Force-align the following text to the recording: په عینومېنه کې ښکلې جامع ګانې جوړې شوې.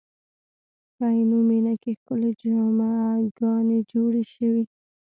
په 0.95 1.05
عینومېنه 1.15 1.73
کې 1.81 1.91
ښکلې 1.99 2.31
جامع 2.41 2.95
ګانې 3.37 3.79
جوړې 3.91 4.23
شوې. 4.33 4.63